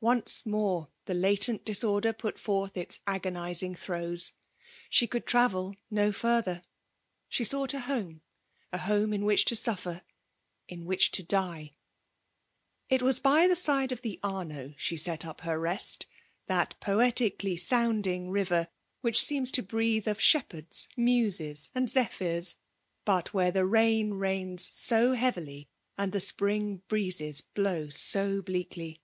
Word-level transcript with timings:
Once 0.00 0.46
more 0.46 0.88
the 1.06 1.12
latent 1.14 1.64
disorder 1.64 2.12
put 2.12 2.38
forth 2.38 2.76
its 2.76 3.00
agonizing 3.04 3.74
throes. 3.74 4.32
She 4.88 5.08
could 5.08 5.26
travel 5.26 5.74
no 5.90 6.12
further: 6.12 6.62
she 7.28 7.42
sought 7.42 7.74
a 7.74 7.80
home— 7.80 8.22
a 8.72 8.78
home 8.78 9.12
in 9.12 9.24
which 9.24 9.44
to 9.46 9.56
suffer— 9.56 10.02
in 10.68 10.84
which 10.84 11.10
to 11.10 11.24
die! 11.24 11.74
It 12.88 13.02
was 13.02 13.18
by 13.18 13.48
the 13.48 13.56
side 13.56 13.90
of 13.90 14.02
the 14.02 14.20
Amo 14.22 14.72
she 14.78 14.96
set 14.96 15.24
up 15.26 15.40
her 15.40 15.58
rest— 15.58 16.06
that 16.46 16.76
poeti 16.80 17.36
cally 17.36 17.56
sounding 17.56 18.30
river, 18.30 18.68
which 19.00 19.20
seems 19.24 19.50
to 19.50 19.64
breathe 19.64 20.06
of 20.06 20.20
shepherds, 20.20 20.86
muses, 20.96 21.70
and 21.74 21.90
zephyrs; 21.90 22.54
but 23.04 23.34
where 23.34 23.50
the 23.50 23.66
rain 23.66 24.14
rains 24.14 24.70
so 24.72 25.14
heavily, 25.14 25.68
and 25.96 26.12
the 26.12 26.20
spring 26.20 26.82
breezes 26.86 27.40
blow 27.40 27.88
so 27.90 28.40
bleakly. 28.40 29.02